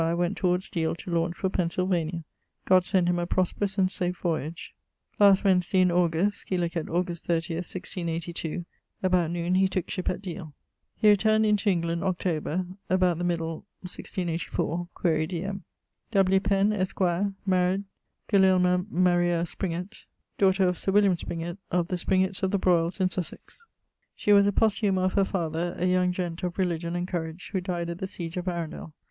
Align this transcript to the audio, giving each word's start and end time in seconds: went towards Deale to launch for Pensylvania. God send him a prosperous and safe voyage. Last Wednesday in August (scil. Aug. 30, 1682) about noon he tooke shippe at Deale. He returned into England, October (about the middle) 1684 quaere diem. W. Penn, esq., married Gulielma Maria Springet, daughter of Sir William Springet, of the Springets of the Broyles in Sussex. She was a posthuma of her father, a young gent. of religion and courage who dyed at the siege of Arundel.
went 0.15 0.35
towards 0.35 0.67
Deale 0.67 0.95
to 0.95 1.11
launch 1.11 1.35
for 1.37 1.47
Pensylvania. 1.47 2.23
God 2.65 2.85
send 2.85 3.07
him 3.07 3.19
a 3.19 3.27
prosperous 3.27 3.77
and 3.77 3.89
safe 3.91 4.17
voyage. 4.17 4.73
Last 5.19 5.43
Wednesday 5.43 5.79
in 5.81 5.91
August 5.91 6.39
(scil. 6.47 6.61
Aug. 6.67 7.05
30, 7.05 7.53
1682) 7.57 8.65
about 9.03 9.29
noon 9.29 9.53
he 9.53 9.67
tooke 9.67 9.85
shippe 9.85 10.09
at 10.09 10.23
Deale. 10.23 10.55
He 10.95 11.07
returned 11.07 11.45
into 11.45 11.69
England, 11.69 12.03
October 12.03 12.65
(about 12.89 13.19
the 13.19 13.23
middle) 13.23 13.57
1684 13.81 14.87
quaere 14.95 15.27
diem. 15.27 15.65
W. 16.09 16.39
Penn, 16.39 16.73
esq., 16.73 16.99
married 17.45 17.83
Gulielma 18.27 18.87
Maria 18.89 19.43
Springet, 19.45 20.05
daughter 20.39 20.67
of 20.67 20.79
Sir 20.79 20.91
William 20.91 21.15
Springet, 21.15 21.59
of 21.69 21.89
the 21.89 21.95
Springets 21.97 22.41
of 22.41 22.49
the 22.49 22.57
Broyles 22.57 22.99
in 22.99 23.09
Sussex. 23.09 23.67
She 24.15 24.33
was 24.33 24.47
a 24.47 24.51
posthuma 24.51 25.03
of 25.05 25.13
her 25.13 25.23
father, 25.25 25.75
a 25.77 25.85
young 25.85 26.11
gent. 26.11 26.41
of 26.41 26.57
religion 26.57 26.95
and 26.95 27.07
courage 27.07 27.51
who 27.53 27.61
dyed 27.61 27.91
at 27.91 27.99
the 27.99 28.07
siege 28.07 28.35
of 28.35 28.47
Arundel. 28.47 28.95